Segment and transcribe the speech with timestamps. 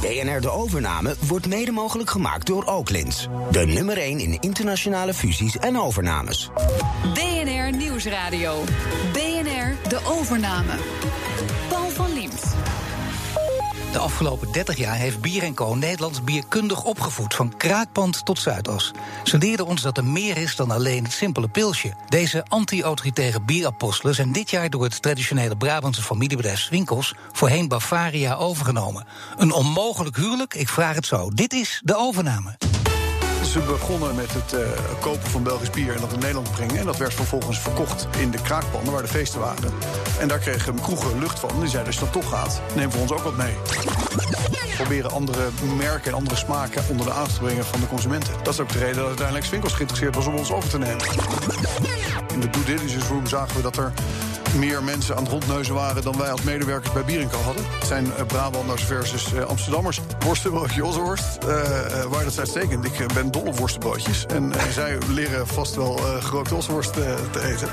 [0.00, 3.28] BNR De Overname wordt mede mogelijk gemaakt door Oaklins.
[3.50, 6.50] De nummer 1 in internationale fusies en overnames.
[7.14, 8.64] BNR Nieuwsradio.
[9.12, 10.72] BNR De Overname.
[13.98, 15.74] De afgelopen 30 jaar heeft Bier Co.
[15.74, 18.92] Nederlands bierkundig opgevoed, van kraakpand tot Zuidas.
[19.24, 21.94] Ze leerden ons dat er meer is dan alleen het simpele pilsje.
[22.08, 29.06] Deze anti-autoritaire bierapostelen zijn dit jaar door het traditionele Brabantse familiebedrijf Swinkels, voorheen Bavaria, overgenomen.
[29.36, 31.30] Een onmogelijk huwelijk, ik vraag het zo.
[31.30, 32.56] Dit is de overname.
[33.48, 34.60] Ze begonnen met het uh,
[35.00, 36.76] kopen van Belgisch bier en dat in Nederland brengen.
[36.76, 39.72] En dat werd vervolgens verkocht in de kraakpannen waar de feesten waren.
[40.18, 41.50] En daar kregen kroegen lucht van.
[41.60, 43.54] Die zeiden, als je dat toch gaat, neem voor ons ook wat mee.
[44.76, 48.32] Proberen andere merken en andere smaken onder de aandacht te brengen van de consumenten.
[48.42, 51.06] Dat is ook de reden dat uiteindelijk Swinkels geïnteresseerd was om ons over te nemen.
[52.32, 53.92] In de due diligence room zagen we dat er
[54.54, 57.64] meer mensen aan het rondneuzen waren dan wij als medewerkers bij Bierenko hadden.
[57.78, 60.00] Het zijn uh, Brabanders versus uh, Amsterdammers.
[60.18, 61.48] Worstenbroodje Ossenworst, uh,
[62.04, 62.84] waar dat uitstekend.
[62.84, 64.26] Ik ben dol op worstenbroodjes.
[64.26, 67.68] En zij leren vast wel grote ossenworst te eten.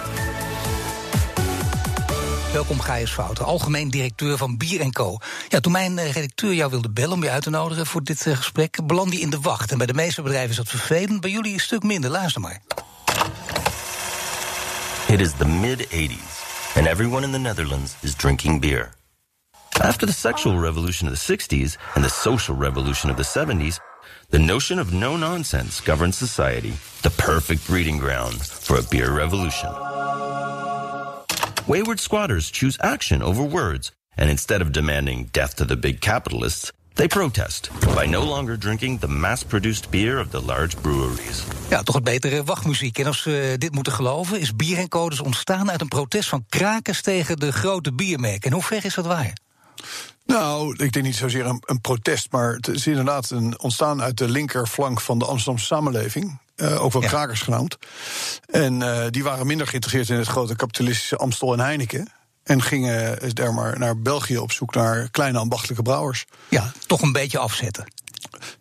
[2.53, 5.17] Welkom Gaius Fouten, algemeen directeur van Bier Co.
[5.49, 8.79] Ja, toen mijn redacteur jou wilde bellen om je uit te nodigen voor dit gesprek,
[8.83, 9.71] belandde je in de wacht.
[9.71, 12.09] En bij de meeste bedrijven is dat vervelend, bij jullie een stuk minder.
[12.09, 12.61] Luister maar.
[15.07, 16.44] It is the mid-80s.
[16.75, 18.91] And everyone in the Netherlands is drinking beer.
[19.81, 23.79] After the sexual revolution of the 60s and the social revolution of the 70s,
[24.29, 29.69] the notion of no nonsense governs society, the perfect breeding ground for a beer revolution.
[31.67, 36.71] Wayward squatters choose action over words, and instead of demanding death to the big capitalists,
[36.95, 41.43] they protest by no longer drinking the mass-produced beer of the large breweries.
[41.69, 42.99] Ja, toch een betere wachtmuziek.
[42.99, 46.45] En als we dit moeten geloven, is Bier en Codes ontstaan uit een protest van
[46.49, 48.49] krakers tegen de grote biermerken.
[48.49, 49.33] En hoe ver is dat waar?
[50.25, 54.17] Nou, ik denk niet zozeer een, een, protest, maar het is inderdaad een, ontstaan uit
[54.17, 56.39] de linkerflank van de Amsterdamse samenleving.
[56.55, 57.77] Uh, ook wel krakers genoemd.
[58.45, 62.11] En uh, die waren minder geïnteresseerd in het grote kapitalistische Amstel en Heineken.
[62.45, 66.25] En gingen daar maar naar België op zoek naar kleine ambachtelijke brouwers.
[66.49, 67.85] Ja, toch een beetje afzetten.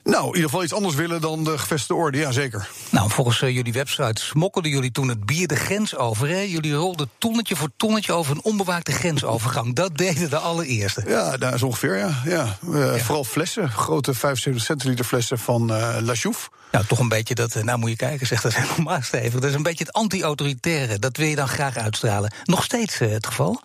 [0.03, 2.69] Nou, in ieder geval iets anders willen dan de gevestigde orde, ja zeker.
[2.91, 6.29] Nou, volgens uh, jullie website smokkelden jullie toen het bier de grens over.
[6.29, 6.41] Hè?
[6.41, 9.75] Jullie rolden tonnetje voor tonnetje over een onbewaakte grensovergang.
[9.75, 11.03] Dat deden de allereerste.
[11.07, 12.23] Ja, daar is ongeveer, ja.
[12.25, 12.59] ja.
[12.69, 13.05] Uh, ja.
[13.05, 16.49] Vooral flessen, grote 75 centiliter flessen van uh, La Chouffe.
[16.75, 19.33] Nou, toch een beetje dat, nou moet je kijken, zegt dat helemaal stevig.
[19.33, 20.99] Dat is een beetje het anti-autoritaire.
[20.99, 22.33] Dat wil je dan graag uitstralen.
[22.45, 23.61] Nog steeds het geval?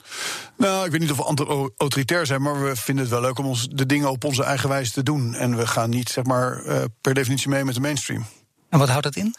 [0.57, 3.45] Nou, ik weet niet of we anti-autoritair zijn, maar we vinden het wel leuk om
[3.45, 5.33] ons de dingen op onze eigen wijze te doen.
[5.33, 8.25] En we gaan niet, zeg maar, uh, per definitie mee met de mainstream.
[8.69, 9.35] En wat houdt dat in?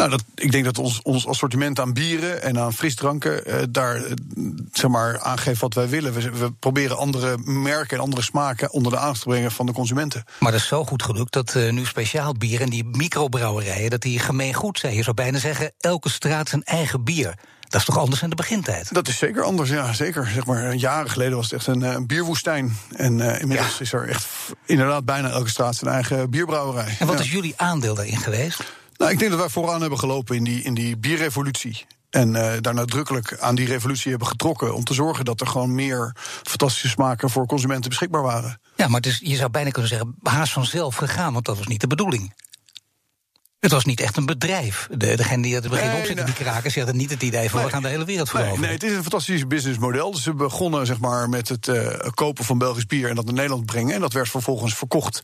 [0.00, 3.96] Nou, dat, ik denk dat ons, ons assortiment aan bieren en aan frisdranken uh, daar
[3.96, 4.12] uh,
[4.72, 6.12] zeg maar, aangeeft wat wij willen.
[6.12, 9.72] We, we, proberen andere merken en andere smaken onder de aandacht te brengen van de
[9.72, 10.24] consumenten.
[10.38, 14.00] Maar dat is zo goed gelukt dat uh, nu speciaal bier en die microbrouwerijen, dat
[14.00, 14.94] die gemeen goed zijn.
[14.94, 17.34] Je zou bijna zeggen, elke straat zijn eigen bier.
[17.70, 18.94] Dat is toch anders in de begintijd?
[18.94, 20.30] Dat is zeker anders, ja, zeker.
[20.34, 22.76] Zeg maar, jaren geleden was het echt een, een bierwoestijn.
[22.96, 23.80] En uh, inmiddels ja.
[23.80, 24.26] is er echt
[24.64, 26.96] inderdaad bijna elke straat zijn eigen bierbrouwerij.
[26.98, 27.24] En wat ja.
[27.24, 28.62] is jullie aandeel daarin geweest?
[28.96, 31.86] Nou, ik denk dat wij vooraan hebben gelopen in die, in die bierrevolutie.
[32.10, 34.74] En uh, daar nadrukkelijk aan die revolutie hebben getrokken.
[34.74, 38.60] om te zorgen dat er gewoon meer fantastische smaken voor consumenten beschikbaar waren.
[38.76, 41.80] Ja, maar dus, je zou bijna kunnen zeggen, haast vanzelf gegaan, want dat was niet
[41.80, 42.32] de bedoeling.
[43.60, 44.88] Het was niet echt een bedrijf.
[44.90, 47.58] De, degene die het begin nee, opzette, die krakers, die hadden niet het idee van
[47.58, 48.60] nee, we gaan de hele wereld veroveren.
[48.60, 50.10] Nee, nee, het is een fantastisch businessmodel.
[50.10, 53.34] Dus ze begonnen zeg maar, met het uh, kopen van Belgisch bier en dat naar
[53.34, 53.94] Nederland brengen.
[53.94, 55.22] En dat werd vervolgens verkocht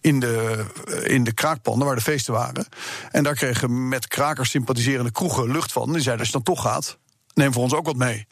[0.00, 2.66] in de, uh, in de kraakpanden waar de feesten waren.
[3.10, 5.92] En daar kregen met krakers sympathiserende kroegen lucht van.
[5.92, 6.98] Die zeiden, als je dan toch gaat,
[7.34, 8.26] neem voor ons ook wat mee.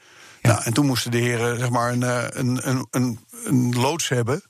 [0.45, 0.51] Ja.
[0.51, 2.03] Nou, en toen moesten de heren zeg maar, een,
[2.39, 4.43] een, een, een, een loods hebben.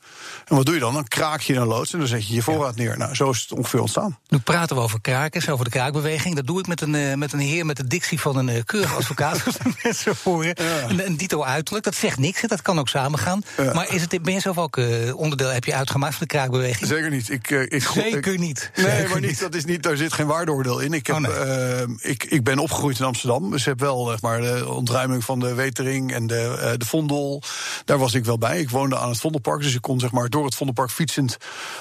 [0.44, 0.94] En wat doe je dan?
[0.94, 2.98] Dan kraak je een loods en dan zet je je voorraad neer.
[2.98, 4.18] Nou, zo is het ongeveer ontstaan.
[4.28, 6.34] Nu praten we over krakers, over de kraakbeweging.
[6.34, 8.62] Dat doe ik met een, uh, met een heer met de dictie van een uh,
[8.64, 9.42] keurig advocaat.
[9.82, 10.54] mensen horen.
[10.54, 10.88] Ja.
[10.88, 11.84] Een, een dito uiterlijk.
[11.84, 13.42] Dat zegt niks, dat kan ook samengaan.
[13.56, 13.72] Ja.
[13.72, 16.88] Maar is het, ben je zelf ook uh, onderdeel heb je uitgemaakt van de kraakbeweging?
[16.88, 17.30] Zeker niet.
[17.30, 18.70] Ik, ik, Zeker ik, niet.
[18.76, 20.92] Nee, Zeker maar niet, dat is niet, daar zit geen waardeoordeel in.
[20.92, 21.96] Ik, heb, oh, nee.
[22.00, 23.50] ik, ik ben opgegroeid in Amsterdam.
[23.50, 27.42] Dus heb wel zeg maar, de ontruiming van de En de, de Vondel.
[27.84, 28.60] Daar was ik wel bij.
[28.60, 29.62] Ik woonde aan het Vondelpark.
[29.62, 31.36] Dus ik kon zeg maar, door het Vondelpark fietsend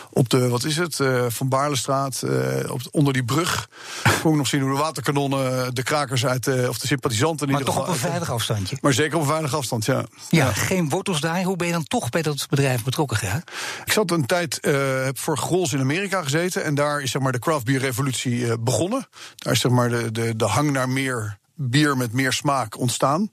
[0.09, 3.69] op de, wat is het, uh, Van Baarlestraat, uh, op, onder die brug.
[4.21, 7.51] kon ik nog zien hoe de waterkanonnen de krakers uit, of de sympathisanten...
[7.51, 8.77] Maar toch op een veilig afstandje?
[8.81, 10.05] Maar zeker op een veilig afstand, ja.
[10.29, 10.53] Ja, ja.
[10.53, 11.43] geen wortels daar.
[11.43, 13.51] Hoe ben je dan toch bij dat bedrijf betrokken geraakt?
[13.85, 16.63] Ik zat een tijd, heb voor Grols in Amerika gezeten...
[16.63, 19.07] en daar is zeg maar de craft beer revolutie begonnen.
[19.35, 23.29] Daar is zeg maar de, de, de hang naar meer bier met meer smaak ontstaan.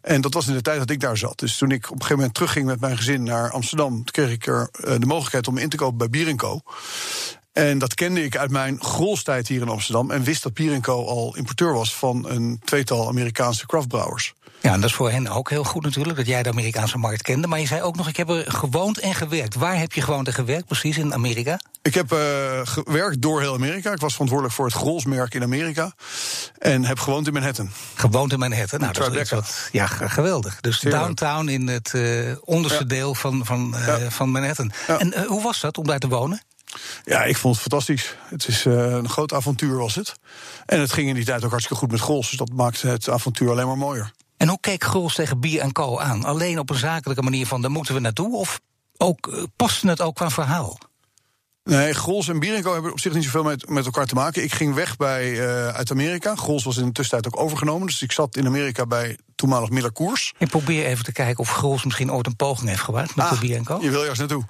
[0.00, 1.38] En dat was in de tijd dat ik daar zat.
[1.38, 4.46] Dus toen ik op een gegeven moment terugging met mijn gezin naar Amsterdam, kreeg ik
[4.46, 4.68] er
[4.98, 6.60] de mogelijkheid om in te kopen bij Bier Co.
[7.52, 10.10] En dat kende ik uit mijn grolstijd hier in Amsterdam.
[10.10, 14.34] En wist dat Bier Co al importeur was van een tweetal Amerikaanse craftbrouwers.
[14.60, 17.22] Ja, en dat is voor hen ook heel goed natuurlijk, dat jij de Amerikaanse markt
[17.22, 17.46] kende.
[17.46, 19.54] Maar je zei ook nog, ik heb er gewoond en gewerkt.
[19.54, 21.60] Waar heb je gewoond en gewerkt precies in Amerika?
[21.82, 22.18] Ik heb uh,
[22.64, 23.92] gewerkt door heel Amerika.
[23.92, 25.92] Ik was verantwoordelijk voor het Grolsmerk in Amerika.
[26.58, 27.70] En heb gewoond in Manhattan.
[27.94, 28.80] Gewoond in Manhattan?
[28.80, 30.60] Nou, dat is wat, ja, geweldig.
[30.60, 34.10] Dus downtown in het uh, onderste deel van, van, uh, ja.
[34.10, 34.72] van Manhattan.
[34.86, 34.98] Ja.
[34.98, 36.42] En hoe was dat om daar te wonen?
[37.04, 38.16] Ja, ik vond het fantastisch.
[38.28, 40.14] Het is uh, een groot avontuur was het.
[40.66, 42.28] En het ging in die tijd ook hartstikke goed met Grols.
[42.28, 44.12] Dus dat maakte het avontuur alleen maar mooier.
[44.36, 46.24] En hoe keek Grols tegen Bier en Co aan?
[46.24, 48.36] Alleen op een zakelijke manier van, daar moeten we naartoe?
[48.36, 48.60] Of
[48.96, 50.78] ook, uh, paste het ook qua verhaal?
[51.66, 54.42] Nee, Grols en Bierenko hebben op zich niet zoveel met, met elkaar te maken.
[54.42, 56.34] Ik ging weg bij, uh, uit Amerika.
[56.34, 57.86] Grols was in de tussentijd ook overgenomen.
[57.86, 60.32] Dus ik zat in Amerika bij toenmalig Miller Koers.
[60.38, 63.40] Ik probeer even te kijken of Grols misschien ooit een poging heeft gewaard met ah,
[63.40, 63.78] Bierenko.
[63.82, 64.44] Je wil juist naartoe.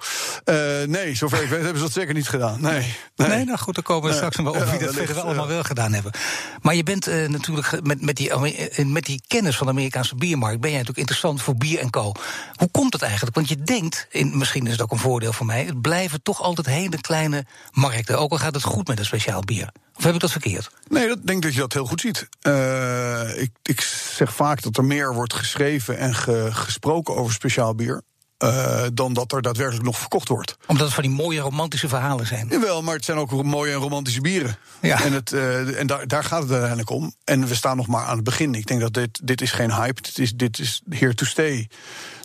[0.45, 2.61] Uh, nee, zover ik weet hebben ze dat zeker niet gedaan.
[2.61, 3.27] Nee, nee.
[3.27, 5.63] nee nou goed, dan komen we straks wel op wie dat verder wel allemaal wel
[5.63, 6.11] gedaan hebben.
[6.61, 8.31] Maar je bent uh, natuurlijk met, met, die,
[8.85, 10.59] met die kennis van de Amerikaanse biermarkt...
[10.59, 12.11] ben jij natuurlijk interessant voor Bier en Co.
[12.55, 13.35] Hoe komt het eigenlijk?
[13.35, 15.63] Want je denkt, in, misschien is het ook een voordeel voor mij...
[15.63, 18.19] het blijven toch altijd hele kleine markten.
[18.19, 19.69] Ook al gaat het goed met een speciaal bier.
[19.95, 20.69] Of heb ik dat verkeerd?
[20.87, 22.27] Nee, ik denk dat je dat heel goed ziet.
[22.41, 23.81] Uh, ik, ik
[24.15, 28.01] zeg vaak dat er meer wordt geschreven en ge, gesproken over speciaal bier.
[28.43, 30.57] Uh, dan dat er daadwerkelijk nog verkocht wordt.
[30.65, 32.47] Omdat het van die mooie romantische verhalen zijn.
[32.49, 34.57] Jawel, maar het zijn ook mooie en romantische bieren.
[34.81, 35.03] Ja.
[35.03, 37.13] En, het, uh, en daar, daar gaat het uiteindelijk om.
[37.23, 38.55] En we staan nog maar aan het begin.
[38.55, 41.69] Ik denk dat dit, dit is geen hype, dit is, dit is here to stay.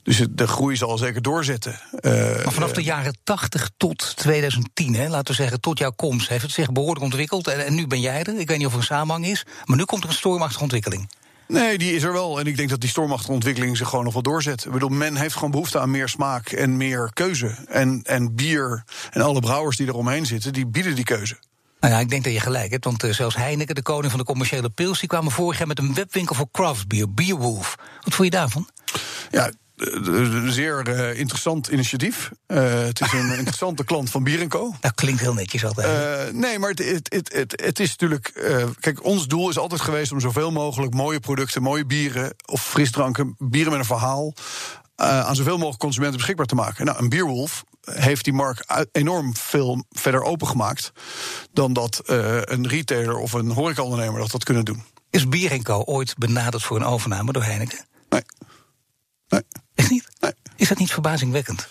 [0.03, 1.81] Dus de groei zal zeker doorzetten.
[2.01, 2.13] Uh,
[2.45, 6.43] maar vanaf de jaren 80 tot 2010, hè, laten we zeggen, tot jouw komst, heeft
[6.43, 7.49] het zich behoorlijk ontwikkeld.
[7.49, 8.41] En, en nu ben jij er.
[8.41, 9.45] Ik weet niet of er een samenhang is.
[9.65, 11.09] Maar nu komt er een stormachtige ontwikkeling.
[11.53, 12.41] Nee, die is er wel.
[12.41, 14.65] En ik denk dat die stormachtige ontwikkeling zich gewoon nog wel doorzet.
[14.65, 17.55] Ik bedoel, men heeft gewoon behoefte aan meer smaak en meer keuze.
[17.69, 21.37] En, en bier en alle brouwers die eromheen zitten, die bieden die keuze.
[21.81, 24.21] Nou ja, ik denk dat je gelijk hebt, want uh, zelfs Heineken, de koning van
[24.21, 25.01] de commerciële pils...
[25.01, 27.77] die kwamen vorig jaar met een webwinkel voor craftbier, Beerwolf.
[28.01, 28.69] Wat vond je daarvan?
[29.31, 29.51] Ja,
[30.47, 32.31] zeer uh, interessant initiatief.
[32.47, 34.75] Uh, het is een interessante klant van Bier Co.
[34.81, 36.29] Dat klinkt heel netjes altijd.
[36.29, 38.33] Uh, nee, maar het, het, het, het, is natuurlijk...
[38.81, 41.63] kijk, ons doel is altijd geweest om zoveel mogelijk mooie producten...
[41.63, 44.35] mooie bieren of frisdranken, bieren met een verhaal...
[44.97, 46.85] aan zoveel mogelijk consumenten beschikbaar te maken.
[46.85, 50.93] Nou, een Bierwolf heeft die markt enorm veel verder opengemaakt...
[51.53, 54.83] dan dat een retailer of een horecaondernemer dat had kunnen doen.
[55.11, 57.87] Is Bier Co ooit benaderd voor een overname door Heineken?
[58.09, 58.23] Nee.
[59.29, 59.43] Nee.
[59.75, 60.09] Echt niet?
[60.57, 61.69] Is dat niet verbazingwekkend?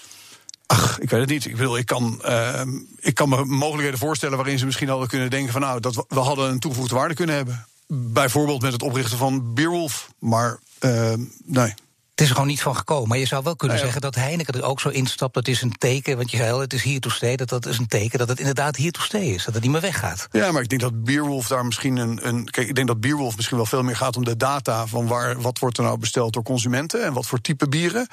[0.66, 1.46] Ach, ik weet het niet.
[1.46, 2.62] Ik bedoel, ik kan, uh,
[3.00, 6.20] ik kan me mogelijkheden voorstellen waarin ze misschien hadden kunnen denken van nou, dat we,
[6.20, 7.66] hadden een toegevoegde waarde kunnen hebben.
[7.88, 10.10] Bijvoorbeeld met het oprichten van Beerwolf.
[10.20, 11.14] Maar uh,
[11.46, 11.74] nee.
[12.22, 13.08] Het is er gewoon niet van gekomen.
[13.08, 15.34] Maar je zou wel kunnen zeggen dat Heineken er ook zo instapt.
[15.34, 17.36] Dat is een teken, want je zei al, het is hier to stay.
[17.36, 19.46] Dat, dat is een teken dat het inderdaad hier to stay is.
[19.46, 20.28] Dat het niet meer weggaat.
[20.32, 22.50] Ja, maar ik denk dat Beerwolf daar misschien een, een...
[22.50, 24.88] Kijk, ik denk dat Beerwolf misschien wel veel meer gaat om de data...
[24.88, 27.06] van waar, wat wordt er nou besteld door consumenten...
[27.06, 28.08] en wat voor type bieren.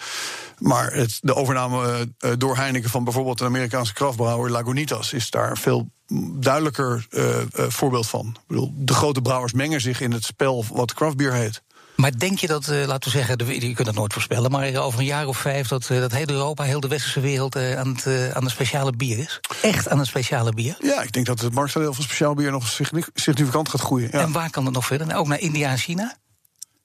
[0.58, 3.40] Maar het, de overname uh, door Heineken van bijvoorbeeld...
[3.40, 5.12] een Amerikaanse kraftbrouwer Lagunitas...
[5.12, 5.90] is daar veel
[6.32, 8.26] duidelijker uh, uh, voorbeeld van.
[8.26, 11.62] Ik bedoel, de grote brouwers mengen zich in het spel wat craftbier heet.
[12.00, 14.98] Maar denk je dat, uh, laten we zeggen, je kunt dat nooit voorspellen, maar over
[14.98, 18.34] een jaar of vijf dat, uh, dat heel Europa, heel de westerse wereld aan, het,
[18.34, 19.40] aan een speciale bier is?
[19.62, 20.76] Echt aan een speciale bier?
[20.80, 22.68] Ja, ik denk dat het marktaandeel van speciaal bier nog
[23.14, 24.08] significant gaat groeien.
[24.12, 24.20] Ja.
[24.20, 25.16] En waar kan het nog verder?
[25.16, 26.16] Ook naar India en China?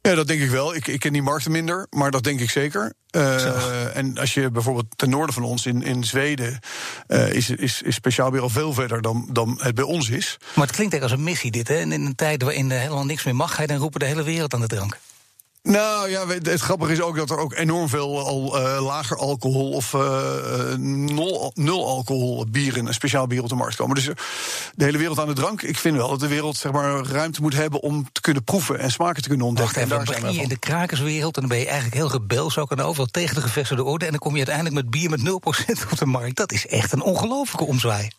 [0.07, 0.75] Ja, dat denk ik wel.
[0.75, 2.93] Ik, ik ken die markten minder, maar dat denk ik zeker.
[3.11, 6.59] Uh, en als je bijvoorbeeld ten noorden van ons in, in Zweden
[7.07, 10.37] uh, is, is, is speciaal bier al veel verder dan, dan het bij ons is.
[10.55, 11.67] Maar het klinkt echt als een missie, dit.
[11.67, 11.79] Hè?
[11.79, 14.53] In een tijd waarin helemaal niks meer mag, ga je dan roepen de hele wereld
[14.53, 14.97] aan de drank.
[15.63, 19.71] Nou ja, het grappige is ook dat er ook enorm veel al uh, lager alcohol
[19.71, 23.95] of uh, nul, nul alcohol bieren, een speciaal bier op de markt komen.
[23.95, 24.05] Dus
[24.75, 25.61] de hele wereld aan de drank.
[25.61, 28.79] Ik vind wel dat de wereld zeg maar ruimte moet hebben om te kunnen proeven
[28.79, 29.75] en smaken te kunnen ontdekken.
[29.75, 32.57] Wacht even, dan begin je in de krakerswereld en dan ben je eigenlijk heel rebels
[32.57, 34.05] ook en overal tegen de gevestigde orde.
[34.05, 36.35] En dan kom je uiteindelijk met bier met 0% op de markt.
[36.35, 38.09] Dat is echt een ongelofelijke omzwaai.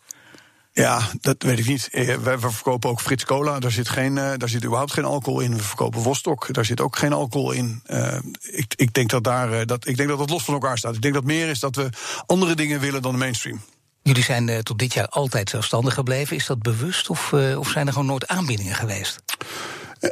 [0.77, 1.89] Ja, dat weet ik niet.
[1.91, 3.59] Eh, we, verkopen ook Frits Cola.
[3.59, 5.55] Daar zit, geen, uh, daar zit überhaupt geen alcohol in.
[5.55, 6.53] We verkopen Vostok.
[6.53, 7.81] Daar zit ook geen alcohol in.
[7.87, 10.95] Uh, ik, ik, denk dat daar, dat, ik denk dat dat los van elkaar staat.
[10.95, 11.89] Ik denk dat meer is dat we
[12.25, 13.61] andere dingen willen dan de mainstream.
[14.01, 16.35] Jullie zijn tot dit jaar altijd zelfstandig gebleven.
[16.35, 19.23] Is dat bewust of, of zijn er gewoon nooit aanbiedingen geweest?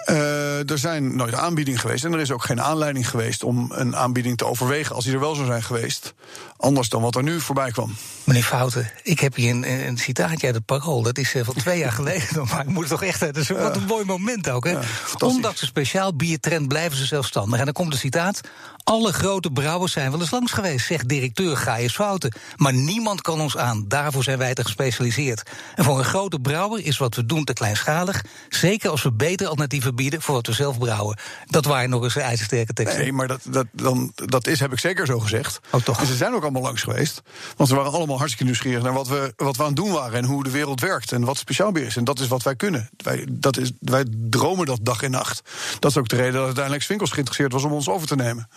[0.05, 2.05] Uh, er zijn nooit aanbiedingen geweest.
[2.05, 4.95] En er is ook geen aanleiding geweest om een aanbieding te overwegen.
[4.95, 6.13] als die er wel zou zijn geweest.
[6.57, 7.95] Anders dan wat er nu voorbij kwam.
[8.23, 11.01] Meneer Fouten, ik heb hier een, een citaatje uit het parool.
[11.01, 12.47] Dat is uh, van twee jaar geleden.
[12.51, 13.19] Maar ik moet het toch echt.
[13.19, 14.65] Dat is wat een mooi moment ook.
[14.65, 14.71] Hè?
[14.71, 14.81] Ja,
[15.19, 17.59] Ondanks een speciaal biertrend blijven ze zelfstandig.
[17.59, 18.41] En dan komt de citaat.
[18.83, 22.33] Alle grote brouwers zijn wel eens langs geweest, zegt directeur Gaius Fouten.
[22.55, 23.85] Maar niemand kan ons aan.
[23.87, 25.43] Daarvoor zijn wij te gespecialiseerd.
[25.75, 28.23] En voor een grote brouwer is wat we doen te kleinschalig.
[28.49, 31.17] Zeker als we betere alternatieven bieden voor wat we zelf brouwen.
[31.45, 32.99] Dat waren nog eens ijzersterke teksten.
[33.01, 35.59] Nee, maar dat, dat, dan, dat is, heb ik zeker zo gezegd.
[35.71, 35.99] Oh, toch?
[35.99, 37.21] En ze zijn ook allemaal langs geweest.
[37.55, 40.17] Want ze waren allemaal hartstikke nieuwsgierig naar wat we, wat we aan het doen waren.
[40.17, 41.11] En hoe de wereld werkt.
[41.11, 41.95] En wat speciaal bier is.
[41.95, 42.89] En dat is wat wij kunnen.
[42.97, 45.41] Wij, dat is, wij dromen dat dag en nacht.
[45.79, 48.49] Dat is ook de reden dat uiteindelijk Swinkels geïnteresseerd was om ons over te nemen.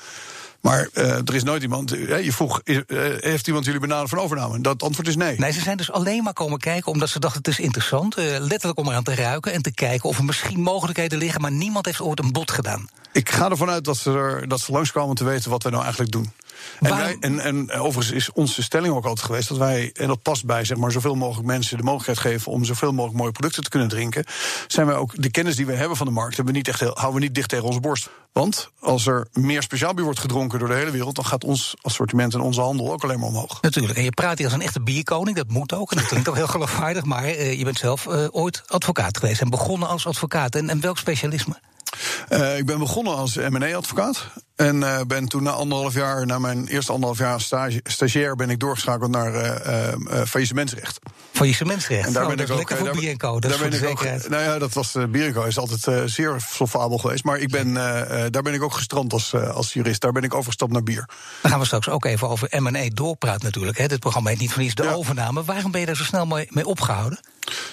[0.66, 1.94] Maar uh, er is nooit iemand.
[1.94, 2.80] Uh, je vroeg, uh,
[3.18, 4.60] heeft iemand jullie benaderd van overname?
[4.60, 5.38] Dat antwoord is nee.
[5.38, 8.16] Nee, ze zijn dus alleen maar komen kijken omdat ze dachten: het is interessant.
[8.16, 11.40] letterlijk om eraan te ruiken en te kijken of er misschien mogelijkheden liggen.
[11.40, 12.88] Maar niemand heeft ooit een bod gedaan.
[13.12, 15.82] Ik ga ervan uit dat ze, er, dat ze langskwamen te weten wat wij nou
[15.82, 16.32] eigenlijk doen.
[16.80, 20.22] En, wij, en, en, overigens is onze stelling ook altijd geweest dat wij, en dat
[20.22, 23.62] past bij zeg maar, zoveel mogelijk mensen de mogelijkheid geven om zoveel mogelijk mooie producten
[23.62, 24.24] te kunnen drinken,
[24.66, 26.80] zijn wij ook de kennis die we hebben van de markt, hebben we niet echt
[26.80, 28.08] heel, houden we niet dicht tegen onze borst.
[28.32, 32.34] Want als er meer speciaalbier wordt gedronken door de hele wereld, dan gaat ons assortiment
[32.34, 33.62] en onze handel ook alleen maar omhoog.
[33.62, 33.98] Natuurlijk.
[33.98, 35.90] En je praat hier als een echte bierkoning, dat moet ook.
[35.90, 37.04] En dat klinkt ook heel geloofwaardig.
[37.04, 40.54] Maar uh, je bent zelf uh, ooit advocaat geweest en begonnen als advocaat.
[40.54, 41.60] En, en welk specialisme?
[42.28, 44.26] Uh, ik ben begonnen als M&A-advocaat.
[44.56, 48.50] En uh, ben toen na anderhalf jaar, na mijn eerste anderhalf jaar stage, stagiair, ben
[48.50, 50.98] ik doorgeschakeld naar uh, uh, faillissementsrecht.
[51.32, 52.06] Faillissementsrecht.
[52.06, 53.40] En daar oh, ben ik ook lekker voor daar, Bierenco.
[53.40, 54.02] Dat daar ben ik ook.
[54.28, 57.24] Nou ja, dat was Bierenco is altijd zeer solvabel geweest.
[57.24, 57.74] Maar ik ben,
[58.30, 60.00] daar ben ik ook gestrand als, als jurist.
[60.00, 61.08] Daar ben ik overgestapt naar bier.
[61.42, 63.78] Dan gaan we straks ook even over M&A doorpraten natuurlijk.
[63.78, 63.86] Hè.
[63.86, 64.92] Dit programma heet niet van iets de ja.
[64.92, 65.44] overname.
[65.44, 67.20] Waarom ben je daar zo snel mee, mee opgehouden?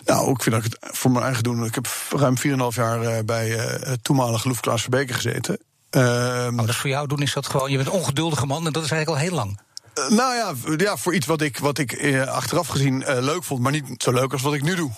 [0.05, 1.65] Nou, ik vind dat ik het voor mijn eigen doen.
[1.65, 2.43] Ik heb ruim 4,5
[2.75, 5.57] jaar bij het toenmalige Loef Klaas Verbeke gezeten.
[5.95, 7.71] Uh, oh, voor jou doen is dat gewoon.
[7.71, 9.59] Je bent een ongeduldige man en dat is eigenlijk al heel lang.
[9.99, 13.43] Uh, nou ja, ja, voor iets wat ik, wat ik uh, achteraf gezien uh, leuk
[13.43, 14.91] vond, maar niet zo leuk als wat ik nu doe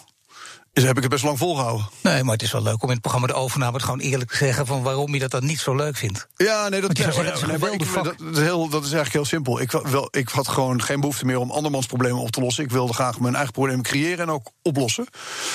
[0.75, 1.89] dus heb ik het best lang volgehouden.
[2.01, 4.31] Nee, maar het is wel leuk om in het programma de overname het gewoon eerlijk
[4.31, 6.27] te zeggen van waarom je dat dan niet zo leuk vindt.
[6.35, 9.25] Ja, nee, dat, ja, zeggen, dat, is, ik, dat, is heel, dat is eigenlijk heel
[9.25, 9.61] simpel.
[9.61, 12.63] Ik, wel, ik had gewoon geen behoefte meer om andermans problemen op te lossen.
[12.63, 15.07] Ik wilde graag mijn eigen problemen creëren en ook oplossen.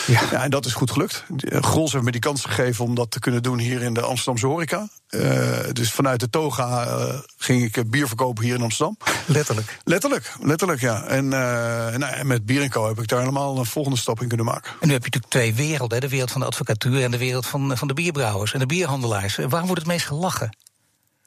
[0.07, 0.21] Ja.
[0.31, 1.25] ja en dat is goed gelukt.
[1.45, 4.47] Grols heeft me die kans gegeven om dat te kunnen doen hier in de Amsterdamse
[4.47, 4.89] horeca.
[5.11, 8.97] Uh, dus vanuit de toga uh, ging ik bier verkopen hier in Amsterdam.
[9.27, 9.79] Letterlijk?
[9.85, 11.05] Letterlijk, letterlijk ja.
[11.05, 14.29] En, uh, nou, en met Bier Co heb ik daar helemaal een volgende stap in
[14.29, 14.73] kunnen maken.
[14.81, 17.47] En nu heb je natuurlijk twee werelden: de wereld van de advocatuur en de wereld
[17.47, 19.37] van, van de bierbrouwers en de bierhandelaars.
[19.37, 20.57] Waarom wordt het meest gelachen?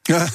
[0.02, 0.28] Ja.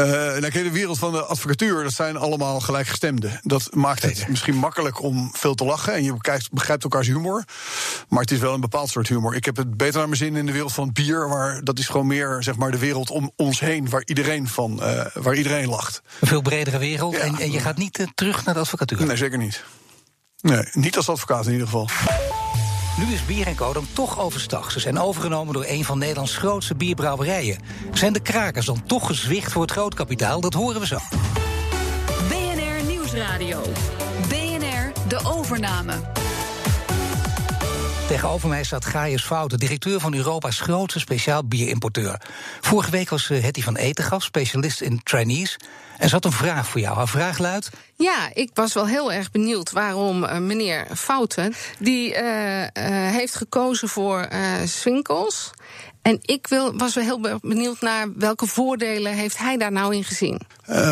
[0.00, 0.06] Uh,
[0.40, 3.40] nou, de wereld van de advocatuur, dat zijn allemaal gelijkgestemden.
[3.42, 5.92] Dat maakt het misschien makkelijk om veel te lachen.
[5.92, 7.44] En je begrijpt, begrijpt elkaars humor.
[8.08, 9.34] Maar het is wel een bepaald soort humor.
[9.34, 11.28] Ik heb het beter naar mijn zin in de wereld van bier.
[11.28, 13.90] Waar, dat is gewoon meer zeg maar, de wereld om ons heen.
[13.90, 16.02] Waar iedereen, van, uh, waar iedereen lacht.
[16.20, 17.14] Een veel bredere wereld.
[17.14, 17.20] Ja.
[17.20, 19.06] En, en, je gaat niet uh, terug naar de advocatuur?
[19.06, 19.64] Nee, zeker niet.
[20.40, 21.88] Nee, niet als advocaat in ieder geval.
[22.96, 24.70] Nu is Bier Co dan toch overstag.
[24.70, 27.58] Ze zijn overgenomen door een van Nederlands grootste bierbrouwerijen.
[27.92, 30.40] Zijn de krakers dan toch gezwicht voor het grootkapitaal?
[30.40, 30.98] Dat horen we zo.
[32.28, 33.62] BNR Nieuwsradio.
[34.28, 36.25] BNR De Overname.
[38.06, 42.20] Tegenover mij staat Gaius Fouten, directeur van Europa's grootste speciaal bierimporteur.
[42.60, 45.56] Vorige week was uh, Hetty van Etegaf, specialist in trainees.
[45.98, 46.96] En ze had een vraag voor jou.
[46.96, 47.70] Haar vraag luidt...
[47.94, 51.54] Ja, ik was wel heel erg benieuwd waarom uh, meneer Fouten...
[51.78, 52.18] die uh,
[53.10, 54.28] heeft gekozen voor
[54.64, 55.50] Swinkels.
[56.02, 60.04] En ik wil, was wel heel benieuwd naar welke voordelen heeft hij daar nou in
[60.04, 60.40] gezien?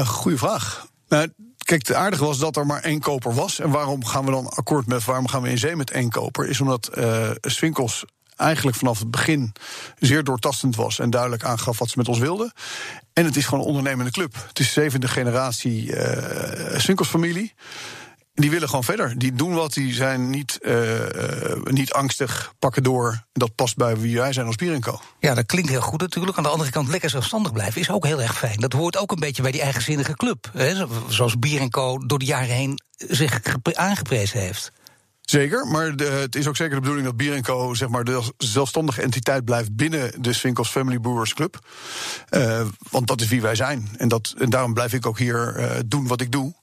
[0.04, 0.86] goeie vraag.
[1.08, 1.28] Nou,
[1.64, 3.60] Kijk, het aardige was dat er maar één koper was.
[3.60, 6.48] En waarom gaan we dan akkoord met waarom gaan we in zee met één koper?
[6.48, 8.04] Is omdat uh, Swinkels
[8.36, 9.52] eigenlijk vanaf het begin
[9.98, 12.52] zeer doortastend was en duidelijk aangaf wat ze met ons wilden.
[13.12, 14.34] En het is gewoon een ondernemende club.
[14.48, 17.54] Het is de zevende generatie uh, Swinkels-familie.
[18.34, 19.18] Die willen gewoon verder.
[19.18, 19.72] Die doen wat.
[19.72, 20.74] Die zijn niet, uh,
[21.64, 23.24] niet angstig, pakken door.
[23.32, 25.00] Dat past bij wie wij zijn als Bierenco.
[25.18, 26.36] Ja, dat klinkt heel goed natuurlijk.
[26.36, 28.60] Aan de andere kant, lekker zelfstandig blijven is ook heel erg fijn.
[28.60, 30.50] Dat hoort ook een beetje bij die eigenzinnige club.
[30.52, 30.86] Hè?
[31.08, 33.40] Zoals Bierenco door de jaren heen zich
[33.72, 34.72] aangeprezen heeft.
[35.20, 38.32] Zeker, maar de, het is ook zeker de bedoeling dat Bier Co zeg maar, de
[38.38, 41.58] zelfstandige entiteit blijft binnen de Swinkels Family Brewers Club.
[42.30, 42.60] Uh,
[42.90, 43.88] want dat is wie wij zijn.
[43.96, 46.54] En, dat, en daarom blijf ik ook hier uh, doen wat ik doe.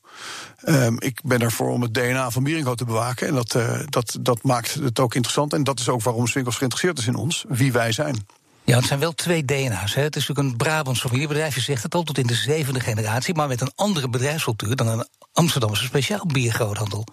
[0.65, 3.27] Um, ik ben ervoor om het DNA van Bierenco te bewaken.
[3.27, 5.53] En dat, uh, dat, dat maakt het ook interessant.
[5.53, 8.25] En dat is ook waarom Swinkels geïnteresseerd is in ons, wie wij zijn.
[8.63, 9.94] Ja, het zijn wel twee DNA's.
[9.94, 10.01] Hè.
[10.01, 13.34] Het is natuurlijk een Brabants familiebedrijf, je zegt het al, tot in de zevende generatie...
[13.34, 17.06] maar met een andere bedrijfscultuur dan een Amsterdamse speciaal biergroothandel.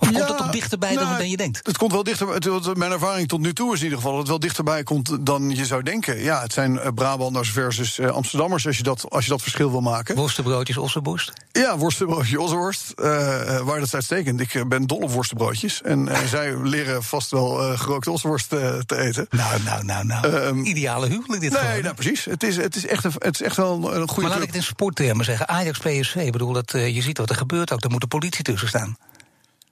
[0.00, 1.60] Of komt Ja, het toch dichterbij dan, nou, dan je denkt?
[1.66, 2.38] Het komt wel dichterbij.
[2.74, 5.50] Mijn ervaring tot nu toe is in ieder geval dat het wel dichterbij komt dan
[5.50, 6.22] je zou denken.
[6.22, 9.70] Ja, het zijn eh, Brabanders versus eh, Amsterdammers als je, dat, als je dat verschil
[9.70, 10.16] wil maken.
[10.16, 11.32] Worstenbroodjes, ossenborst?
[11.52, 12.90] Ja, worstenbroodje, ossenworst.
[12.90, 14.40] eh waar dat is uitstekend.
[14.40, 15.82] Ik ben dol op worstenbroodjes.
[15.82, 19.26] En zij leren vast wel gerookte ossenworst te eten.
[19.30, 20.26] Nou, nou, nou, nou.
[20.26, 21.82] Ehm, Ideale huwelijk dit Nee, gewoon.
[21.82, 22.24] nou precies.
[22.24, 24.42] Het is, het is, echt, een, het is echt wel een, goede maar laat club.
[24.42, 25.48] ik het in sporttermen zeggen.
[25.48, 27.80] Ajax, PSV, ik bedoel, dat, je ziet wat er gebeurt ook.
[27.80, 28.96] Daar moet de politie tussen staan.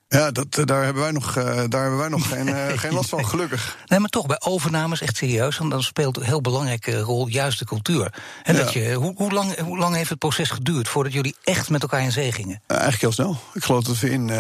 [0.09, 2.93] Ja, dat, eh, daar hebben wij nog, eh, daar hebben wij nog geen, eh, geen
[2.93, 3.77] last van, gelukkig.
[3.87, 5.57] Nee, maar toch, bij overnames echt serieus.
[5.57, 8.15] Dan, dan speelt een heel belangrijke rol juist de cultuur.
[8.43, 8.63] En Ja.
[8.63, 11.83] dat je, hoe, hoe, lang, hoe lang heeft het proces geduurd voordat jullie echt met
[11.83, 12.61] elkaar in zee gingen?
[12.67, 13.37] Eigenlijk heel snel.
[13.55, 14.31] Ik geloof dat we in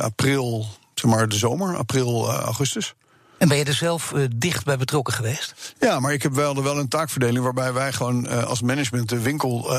[0.00, 2.94] april, zeg maar de zomer, april, augustus.
[3.38, 5.74] En ben je er zelf eh, dicht bij betrokken geweest?
[5.78, 9.70] Ja, maar ik heb wel, wel een taakverdeling waarbij wij gewoon als management de winkel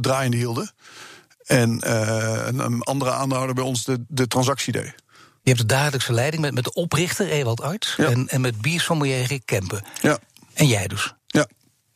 [0.00, 0.70] draaiende hielden.
[1.50, 4.94] En eh, een, andere aandeelhouder bij ons de, de transactie deed.
[5.42, 7.94] Je hebt de dagelijkse leiding met, met de oprichter Ewald Arts...
[7.96, 8.06] Ja.
[8.06, 9.84] En, en met biersommelier Rick Kempen.
[10.00, 10.18] Ja,
[10.54, 11.14] En jij dus.
[11.26, 11.46] ja.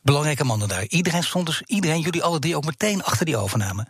[0.01, 0.85] Belangrijke mannen daar.
[0.87, 3.87] Iedereen stond dus, iedereen, jullie alle drie ook meteen achter die overname.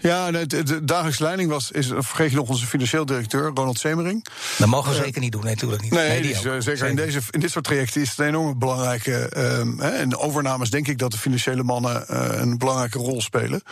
[0.00, 4.26] Ja, de, de, dagelijkse leiding was, is, vergeet je nog onze financieel directeur, Ronald Semering.
[4.58, 5.92] Dat mogen we zeker niet doen, nee, natuurlijk niet.
[5.92, 6.44] Nee, die ook.
[6.44, 9.28] eh, zeker in, deze, in dit soort trajecten is het een enorme belangrijke.
[9.28, 13.62] ehm, hè, en overnames denk ik dat de financiële mannen eh, een belangrijke rol spelen.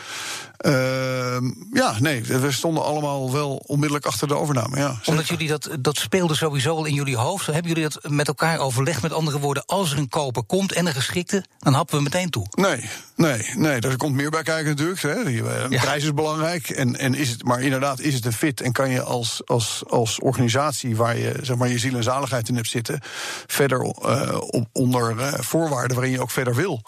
[0.57, 4.77] Ehm, ja, nee, we stonden allemaal wel onmiddellijk achter de overname.
[4.77, 5.09] Ja, zeker.
[5.11, 7.47] Omdat jullie dat, dat speelde sowieso al in jullie hoofd.
[7.47, 9.03] Hebben jullie dat met elkaar overlegd?
[9.03, 12.31] Met andere woorden, als er een koper komt en een geschikte, dan happen we meteen
[12.31, 12.47] toe.
[12.51, 15.01] Nee, nee, nee, er komt meer bij kijken natuurlijk.
[15.03, 15.25] Hè.
[15.25, 15.81] Die, eh, Ja.
[15.97, 16.69] Prijs is belangrijk.
[16.69, 18.61] En, en is het, maar inderdaad, is het een fit?
[18.61, 22.49] En kan je als, als, als organisatie waar je zeg maar, je ziel en zaligheid
[22.49, 23.01] in hebt zitten,
[23.47, 26.83] verder eh, op, onder eh, voorwaarden waarin je ook verder wil?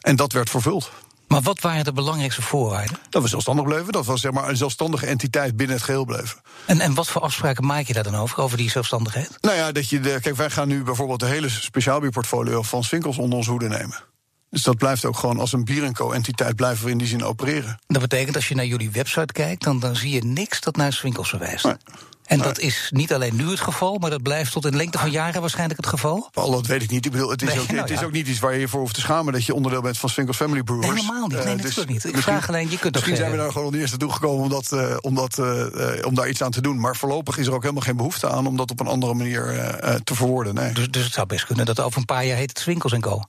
[0.00, 0.90] En dat werd vervuld.
[1.28, 2.98] Maar wat waren de belangrijkste voorwaarden?
[3.10, 3.92] Dat we zelfstandig bleven.
[3.92, 6.40] Dat we zeg maar, een zelfstandige entiteit binnen het geheel bleven.
[6.66, 9.38] En, en wat voor afspraken maak je daar dan over, over die zelfstandigheid?
[9.40, 13.18] Nou ja, dat je de, kijk, wij gaan nu bijvoorbeeld de hele speciaalbierportfolio van Swinkels
[13.18, 14.04] onder onze hoede nemen.
[14.52, 17.24] Dus dat blijft ook gewoon als een bier en co-entiteit blijven we in die zin
[17.24, 17.78] opereren.
[17.86, 20.92] Dat betekent, als je naar jullie website kijkt, dan, dan zie je niks dat naar
[20.92, 21.64] Swinkels verwijst.
[21.64, 21.74] Nee.
[22.22, 25.10] En dat is niet alleen nu het geval, maar dat blijft tot in lengte van
[25.10, 26.28] jaren waarschijnlijk het geval.
[26.34, 27.04] Al dat weet ik niet.
[27.06, 28.68] Ik bedoel, het is, Nee, ook, nou het is ook niet iets waar je je
[28.68, 30.86] voor hoeft te schamen dat je onderdeel bent van Swinkels Family Brewers.
[30.86, 31.44] Nee, helemaal niet.
[31.44, 32.04] Nee, Eh, natuurlijk niet.
[32.04, 34.42] Ik misschien- vraag alleen, je kunt Misschien zijn we daar gewoon niet eerst naartoe gekomen
[34.42, 36.80] om, dat, eh, om, dat, eh, eh, om daar iets aan te doen.
[36.80, 39.48] Maar voorlopig is er ook helemaal geen behoefte aan om dat op een andere manier
[39.48, 40.54] eh, eh, te verwoorden.
[40.54, 40.72] Nee.
[40.72, 43.20] Dus, dus het zou best kunnen dat over een paar jaar heet het Swinkels Co.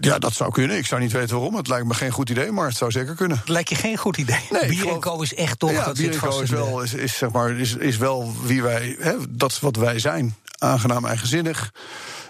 [0.00, 0.76] Ja, dat zou kunnen.
[0.76, 1.56] Ik zou niet weten waarom.
[1.56, 3.36] Het lijkt me geen goed idee, maar het zou zeker kunnen.
[3.36, 4.46] Dat lijkt je geen goed idee.
[4.50, 7.16] Nee, Bier en Co is echt toch, ja, dat Bier Co is wel, is, is,
[7.16, 8.96] zeg maar, is, is wel wie wij.
[8.98, 10.34] Hè, dat is wat wij zijn.
[10.58, 11.72] Aangenaam eigenzinnig,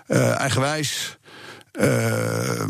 [0.07, 1.19] eh, eigenwijs.
[1.75, 2.65] Eh,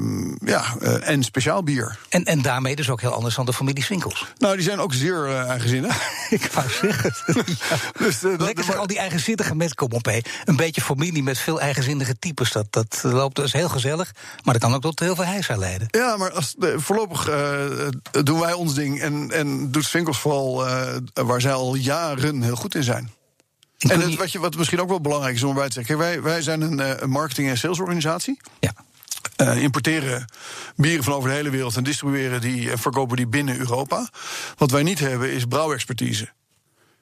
[0.45, 1.99] ja, eh, en speciaal bier.
[2.09, 4.27] En, en daarmee dus ook heel anders dan de familie Swinkels.
[4.39, 6.03] Nou, die zijn ook zeer eh, eigenzinnig.
[6.31, 7.15] Ik wou zeggen.
[8.05, 10.19] dus, eh, dat- Lekker zeg, al die eigenzinnige mensen, kom op hé.
[10.45, 12.53] Een beetje familie met veel eigenzinnige types.
[12.53, 14.13] Dat, dat loopt dus heel gezellig.
[14.45, 15.89] Maar dat kan ook tot heel veel heisa leiden.
[15.91, 17.31] Ja, maar als, voorlopig
[18.23, 19.01] doen wij ons ding.
[19.01, 20.65] En, en doet Swinkels vooral
[21.15, 23.11] waar zij al jaren heel goed in zijn.
[23.79, 25.99] En het, wat, je, wat misschien ook wel belangrijk is om erbij te zeggen.
[25.99, 28.41] Wij, wij zijn een, een marketing- en salesorganisatie.
[28.61, 28.73] Ja.
[29.45, 30.25] Eh, importeren
[30.77, 34.09] bieren van over de hele wereld en distribueren die en verkopen die binnen Europa.
[34.57, 36.25] Wat wij niet hebben is brouwexpertise.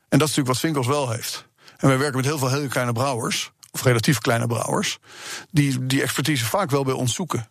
[0.09, 1.49] En dat is natuurlijk wat Swinkels wel heeft.
[1.77, 4.99] En wij werken met heel veel hele kleine brouwers, of relatief kleine brouwers,
[5.51, 7.49] die die expertise vaak wel bij ons zoeken.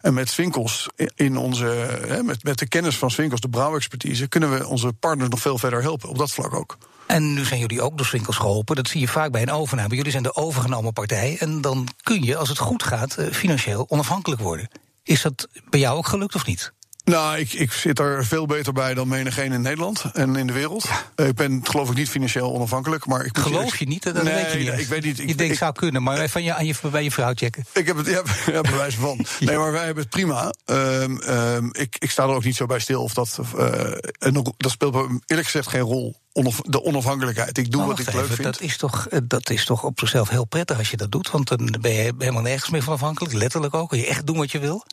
[0.00, 1.66] En met Swinkels in onze,
[2.06, 5.58] hè, met, met de kennis van Swinkels, de brouwexpertise, kunnen we onze partners nog veel
[5.58, 6.08] verder helpen.
[6.08, 6.78] Op dat vlak ook.
[7.12, 8.76] En nu zijn jullie ook door Swinkels geholpen.
[8.76, 9.94] Dat zie je vaak bij een overname.
[9.94, 11.36] Jullie zijn de overgenomen partij.
[11.38, 14.68] En dan kun je, als het goed gaat, eh, financieel onafhankelijk worden.
[15.02, 16.72] Is dat bij jou ook gelukt of niet?
[17.04, 20.52] Nou, ik, ik zit er veel beter bij dan menigeen in Nederland en in de
[20.52, 20.88] wereld.
[21.14, 23.06] Eh, Ik ben, geloof ik, niet financieel onafhankelijk.
[23.06, 24.02] Maar ik Geloof je niet?
[24.02, 24.68] Dat nee, weet je niet.
[24.68, 25.18] nee, ik weet niet.
[25.18, 27.64] Ik, je denkt, ik, zou kunnen, maar van je, aan je, bij je vrouw checken.
[27.72, 29.26] ik heb het, ja, ja bewijs van.
[29.40, 30.52] Nee, maar wij hebben het prima.
[30.64, 33.02] Ehm, ehm, ik, ik sta er ook niet zo bij stil.
[33.02, 36.16] Of dat, eh, een, dat speelt eerlijk gezegd geen rol.
[36.62, 37.58] De onafhankelijkheid.
[37.58, 38.42] Ik doe wat ik leuk vind.
[38.42, 41.30] Dat is, toch, eh, dat is toch op zichzelf heel prettig als je dat doet.
[41.30, 43.34] Want dan ben je helemaal nergens meer van afhankelijk.
[43.34, 43.88] Letterlijk ook.
[43.88, 44.84] Kun je echt doen wat je wil.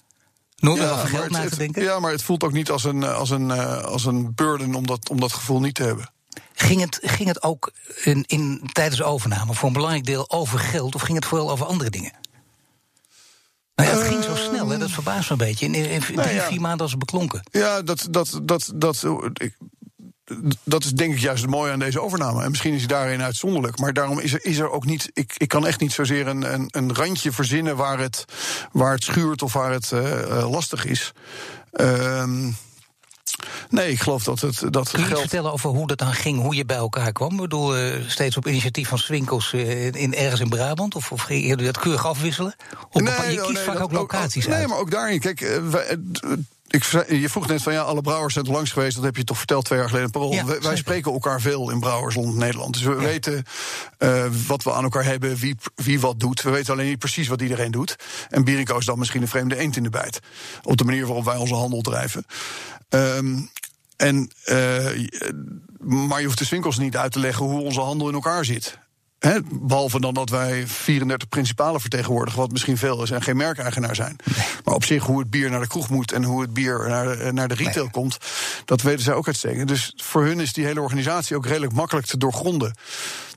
[0.60, 1.84] Nooit meer over geld na te denken.
[1.84, 4.76] ja, maar het voelt ook niet als een, eh, als een, eh, als een burden
[4.76, 6.12] om dat, om dat gevoel niet te hebben.
[6.54, 7.72] Ging het, ging het ook
[8.04, 10.96] in, in, tijdens de overname voor een belangrijk deel over geld...
[10.96, 12.12] of ging het vooral over andere dingen?
[13.76, 15.66] Nou ja, het ging zo snel, hè, dat verbaast me een beetje.
[15.66, 16.48] In, in, drie, nou ja.
[16.48, 17.44] vier maanden als het beklonken.
[17.52, 19.58] Ja, dat, dat, dat, dat, ik,
[20.64, 22.44] dat is denk ik juist het mooie aan deze overname.
[22.44, 23.80] En misschien is hij daarin uitzonderlijk.
[23.80, 25.10] Maar daarom is er, is er ook niet.
[25.14, 28.26] Ik, ik kan echt niet zozeer een, een, een randje verzinnen waar het,
[28.72, 31.12] waar het schuurt of waar het eh, eh, lastig is.
[31.72, 32.52] Ehm,
[33.70, 35.20] Nee, ik geloof dat het dat Kun je geld.
[35.20, 37.32] vertellen over hoe dat dan ging, hoe je bij elkaar kwam?
[37.32, 40.96] Ik bedoel, uh, steeds op initiatief van Swinkels uh, in, ergens in Brabant?
[40.96, 42.56] Of, of ging je dat keurig afwisselen?
[42.92, 44.60] Of nee, je kiest nee, vaak dat, ook locaties ook, uit.
[44.60, 45.20] Nee, maar ook daarin.
[45.20, 45.98] Kijk, wij,
[46.70, 48.96] ik, je vroeg net van ja, alle brouwers zijn er langs geweest.
[48.96, 50.10] Dat heb je toch verteld twee jaar geleden.
[50.10, 50.34] Parool.
[50.34, 52.74] Ja, wij, wij spreken elkaar veel in Brouwersland Nederland.
[52.74, 52.98] Dus we ja.
[52.98, 53.44] weten
[54.00, 56.42] uh, wat we aan elkaar hebben, wie, wie wat doet.
[56.42, 57.96] We weten alleen niet precies wat iedereen doet.
[58.30, 60.20] En Birico is dan misschien een vreemde eend in de bijt.
[60.64, 62.26] Op de manier waarop wij onze handel drijven.
[62.90, 63.50] Um,
[63.98, 65.10] en, uh,
[65.80, 68.80] maar je hoeft de winkels niet uit te leggen hoe onze handel in elkaar zit.
[69.20, 73.96] He, behalve dan dat wij 34 principalen vertegenwoordigen, wat misschien veel is, en geen merkeigenaar
[73.96, 74.16] zijn.
[74.24, 74.46] Nee.
[74.64, 77.18] Maar op zich, hoe het bier naar de kroeg moet en hoe het bier naar
[77.18, 77.92] de, naar de retail nee.
[77.92, 78.18] komt,
[78.66, 79.68] dat weten zij ook uitstekend.
[79.68, 82.76] Dus voor hun is die hele organisatie ook redelijk makkelijk te doorgronden.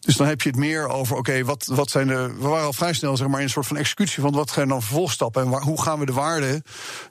[0.00, 2.34] Dus dan heb je het meer over, oké, okay, wat, wat zijn de.
[2.38, 4.68] We waren al vrij snel zeg maar, in een soort van executie van wat zijn
[4.68, 6.62] dan vervolgstappen en waar, hoe gaan we de waarden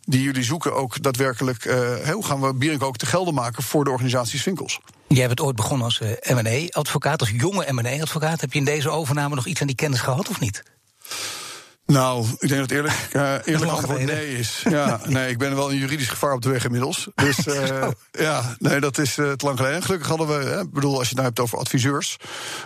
[0.02, 1.66] die jullie zoeken ook daadwerkelijk.
[1.66, 4.80] Uh, hoe gaan we bier ook te gelden maken voor de organisatie Swinkels?
[5.14, 8.42] Jij bent ooit begonnen als uh, M&A-advocaat, als jonge M&A-advocaat.
[8.42, 10.64] Heb je in deze overname nog iets aan die kennis gehad of niet?
[11.86, 14.64] Nou, ik denk dat eerlijk, uh, eerlijk antwoord nee is.
[14.70, 17.08] Ja, nee, ik ben wel een juridisch gevaar op de weg inmiddels.
[17.16, 19.84] Dus uh, ja, nee, dat is uh, te lang geleden.
[19.84, 22.18] Gelukkig hadden we, hè, bedoel, als je het nou hebt over adviseurs,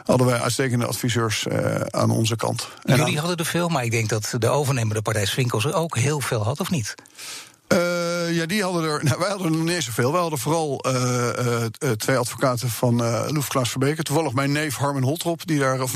[0.03, 1.47] hadden wij uitstekende adviseurs
[1.89, 2.67] aan onze kant.
[2.83, 3.19] En Jullie aan...
[3.19, 6.43] hadden er veel, maar ik denk dat de overnemende partij Swinkels er ook heel veel
[6.43, 6.95] had, of niet?
[7.67, 9.03] Uh, ja, die hadden er.
[9.03, 10.11] Nou, wij hadden er nog niet zoveel.
[10.11, 14.01] Wij hadden vooral uh, uh, twee advocaten van uh, Loef Klaas Verbeek.
[14.01, 15.81] Toevallig mijn neef Harmen Holtrop, die daar.
[15.81, 15.93] Of,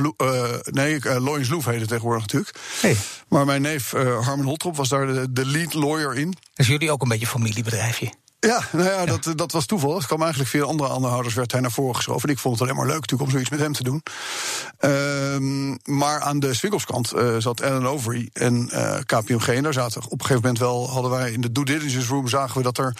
[0.63, 2.57] nee, Loyens Loef heette tegenwoordig natuurlijk.
[2.81, 2.97] Hey.
[3.27, 6.35] Maar mijn neef Harmen Holtrop was daar de, de lead lawyer in.
[6.53, 8.11] Dus jullie ook een beetje familiebedrijfje?
[8.39, 9.05] Ja, nou ja, ja.
[9.05, 9.95] Dat, dat was toeval.
[9.95, 12.27] Het kwam eigenlijk via andere aandeelhouders, werd hij naar voren geschoven.
[12.27, 14.03] En ik vond het alleen maar leuk natuurlijk om zoiets met hem te doen.
[14.79, 19.47] Uh, maar aan de Swinkelskant uh, zat Ellen Overy en uh, KPMG.
[19.47, 22.27] En daar zaten op een gegeven moment wel, hadden wij in de due diligence room...
[22.27, 22.97] zagen we dat er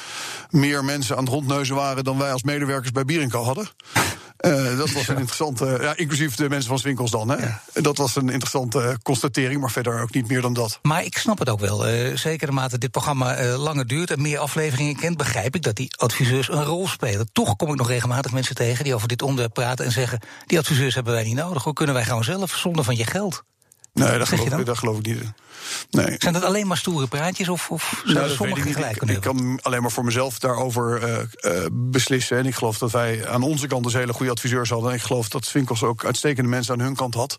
[0.50, 2.04] meer mensen aan het rondneuzen waren...
[2.04, 3.70] dan wij als medewerkers bij Bierenko hadden.
[4.40, 7.30] Uh, dat was een interessante, ja, inclusief de mensen van Swinkels dan.
[7.30, 7.36] Hè?
[7.36, 7.62] Ja.
[7.74, 10.80] Dat was een interessante constatering, maar verder ook niet meer dan dat.
[10.82, 11.90] Maar ik snap het ook wel.
[11.90, 15.76] Uh, zeker naarmate dit programma uh, langer duurt en meer afleveringen kent, begrijp ik dat
[15.76, 17.30] die adviseurs een rol spelen.
[17.32, 20.58] Toch kom ik nog regelmatig mensen tegen die over dit onderwerp praten en zeggen: die
[20.58, 21.64] adviseurs hebben wij niet nodig.
[21.64, 23.44] Hoe kunnen wij gewoon zelf zonder van je geld?
[23.94, 25.24] Nee, dat geloof, ik, dat geloof ik niet.
[25.90, 26.16] Nee.
[26.18, 29.60] Zijn dat alleen maar stoere praatjes of, of zijn nou, sommige gelijk ik, ik kan
[29.62, 32.38] alleen maar voor mezelf daarover uh, uh, beslissen.
[32.38, 34.90] En ik geloof dat wij aan onze kant dus hele goede adviseurs hadden.
[34.90, 37.38] En ik geloof dat Swinkels ook uitstekende mensen aan hun kant had.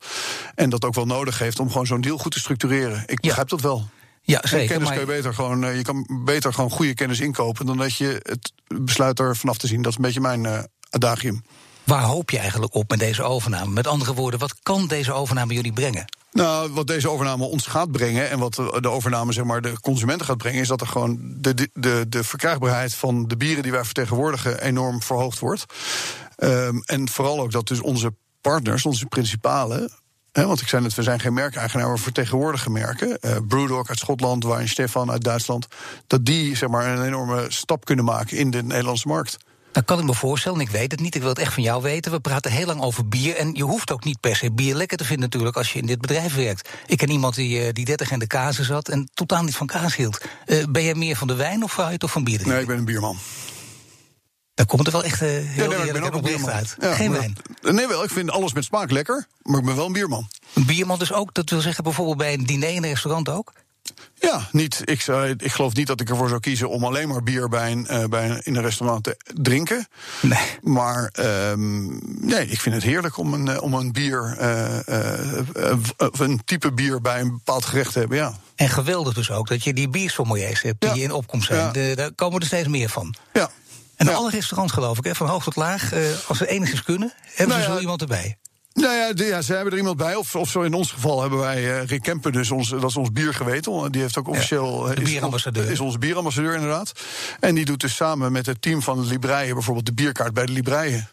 [0.55, 3.03] En dat ook wel nodig heeft om gewoon zo'n deal goed te structureren.
[3.07, 3.88] Ik begrijp dat wel.
[4.20, 4.61] Ja, zeker.
[4.61, 4.98] En kennis maar...
[4.98, 8.20] kun je beter gewoon, uh, je kan beter gewoon goede kennis inkopen dan dat je
[8.22, 8.52] het
[8.83, 9.83] besluit er vanaf te zien.
[9.83, 11.42] Dat is een beetje mijn adagium.
[11.85, 13.70] Waar hoop je eigenlijk op met deze overname?
[13.70, 16.04] Met andere woorden, wat kan deze overname jullie brengen?
[16.33, 20.26] Nou, wat deze overname ons gaat brengen en wat de overname zeg maar, de consumenten
[20.26, 23.85] gaat brengen, is dat er gewoon de, de, de verkrijgbaarheid van de bieren die wij
[23.85, 25.64] vertegenwoordigen enorm verhoogd wordt.
[26.37, 29.92] Um, en vooral ook dat dus onze partners, onze principalen.
[30.33, 33.19] Want ik zei net, we zijn geen merkeigenaar, we vertegenwoordigen merken.
[33.21, 35.66] Uh, Brewdog uit Schotland, Wijn Stefan uit Duitsland.
[36.07, 39.37] Dat die zeg maar, een enorme stap kunnen maken in de Nederlandse markt.
[39.73, 41.83] Dat kan ik me voorstellen, ik weet het niet, ik wil het echt van jou
[41.83, 42.12] weten.
[42.12, 44.97] We praten heel lang over bier en je hoeft ook niet per se bier lekker
[44.97, 46.69] te vinden natuurlijk als je in dit bedrijf werkt.
[46.87, 49.97] Ik ken iemand die, die 30 in de kazen zat en totaal niet van kaas
[49.97, 50.25] hield.
[50.47, 52.47] Uh, ben jij meer van de wijn of je toch van bier?
[52.47, 53.19] Nee, ik ben een bierman.
[54.61, 56.77] Daar komt er wel echt uh, heel ja, nee, ook een bierman uit.
[56.81, 57.37] Ja, Geen wijn?
[57.61, 58.05] Dat, nee, wel.
[58.05, 60.29] Ik vind alles met smaak lekker, maar ik ben wel een bierman.
[60.55, 63.53] Een bierman dus ook, dat wil zeggen bijvoorbeeld bij een diner in een restaurant ook?
[64.14, 64.83] Ja, niet.
[64.85, 67.73] Ik, zou, ik geloof niet dat ik ervoor zou kiezen om alleen maar bier bij
[67.73, 69.88] een, uh, bij een, in een restaurant te drinken.
[70.20, 70.38] Nee.
[70.62, 71.12] Maar
[71.51, 74.79] um, nee, ik vind het heerlijk om een, om een bier, uh,
[76.18, 78.16] een type bier bij een bepaald gerecht te hebben.
[78.16, 78.35] Ja.
[78.55, 81.03] En geweldig dus ook dat je die biersommeliers hebt die ja.
[81.03, 81.61] in opkomst zijn.
[81.61, 81.70] Ja.
[81.70, 83.14] De, daar komen er steeds meer van.
[83.33, 83.51] Ja.
[84.00, 84.12] En ja.
[84.12, 85.92] alle restaurants, geloof ik, hè, van hoog tot laag,
[86.26, 88.36] als ze enigszins kunnen, hebben nou ze zo iemand erbij.
[88.72, 90.14] Nou ja, de, ja, ze hebben er iemand bij.
[90.14, 92.96] Of, of zo in ons geval hebben wij uh, Rick Kemper, dus ons, dat is
[92.96, 93.92] ons biergeweten.
[93.92, 94.88] Die heeft ook officieel.
[94.88, 95.64] Ja, de bierambassadeur.
[95.64, 96.92] Is, is onze bierambassadeur, inderdaad.
[97.40, 100.46] En die doet dus samen met het team van de Libreien bijvoorbeeld de bierkaart bij
[100.46, 101.08] de Libreien.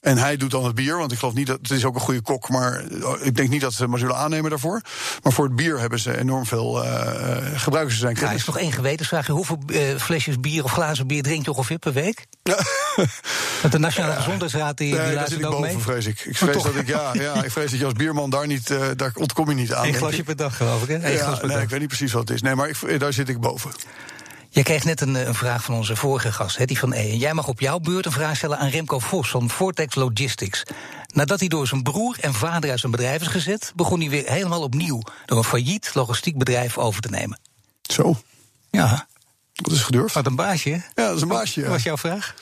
[0.00, 1.58] En hij doet dan het bier, want ik geloof niet dat.
[1.62, 2.84] Het is ook een goede kok, maar
[3.20, 4.82] ik denk niet dat ze maar zullen aannemen daarvoor.
[5.22, 6.84] Maar voor het bier hebben ze enorm veel.
[6.84, 6.90] Uh,
[7.54, 8.30] gebruiken ze zijn kennis.
[8.30, 9.26] Ja, is nog één gewetensvraag.
[9.26, 12.26] Hoeveel uh, flesjes bier of glazen bier drink je ongeveer per week?
[13.62, 14.14] Met de Nationale.
[14.14, 15.78] Gezondheidsraad die, nee, die daar zit ik ook boven, mee?
[15.78, 16.20] vrees ik.
[16.20, 18.84] Ik vrees dat ik, ja, ja, ik vrees dat je als bierman daar niet, uh,
[18.96, 19.86] daar ontkom je niet aan.
[19.86, 20.94] Eén glasje per dag, geloof ik, hè?
[20.94, 21.64] Eén ja, glas per nee, dag.
[21.64, 22.42] ik weet niet precies wat het is.
[22.42, 23.70] Nee, maar ik, daar zit ik boven.
[24.52, 27.10] Jij kreeg net een, een, vraag van onze vorige gast, hè, die van E.
[27.10, 30.62] En jij mag op jouw beurt een vraag stellen aan Remco Vos van Vortex Logistics.
[31.14, 34.30] Nadat hij door zijn broer en vader uit zijn bedrijf is gezet, begon hij weer
[34.30, 37.40] helemaal opnieuw door een failliet logistiek bedrijf over te nemen.
[37.82, 38.20] Zo.
[38.70, 39.06] Ja.
[39.52, 40.14] Dat is gedurfd.
[40.14, 40.70] Wat een baasje.
[40.70, 41.60] Ja, dat is een baasje.
[41.60, 42.34] Wat was jouw vraag?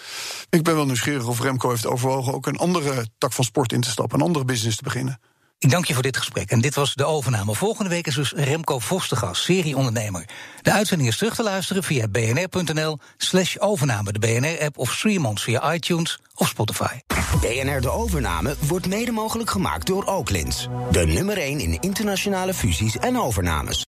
[0.50, 3.80] Ik ben wel nieuwsgierig of Remco heeft overwogen ook een andere tak van sport in
[3.80, 5.20] te stappen, een andere business te beginnen.
[5.60, 6.50] Ik dank je voor dit gesprek.
[6.50, 7.54] En dit was de overname.
[7.54, 10.24] Volgende week is dus Remco Vos de gast, serieondernemer.
[10.62, 14.12] De uitzending is terug te luisteren via bnr.nl slash overname.
[14.12, 16.98] De BNR-app of stream ons via iTunes of Spotify.
[17.40, 20.68] BNR De Overname wordt mede mogelijk gemaakt door Oaklins.
[20.90, 23.86] De nummer 1 in internationale fusies en overnames.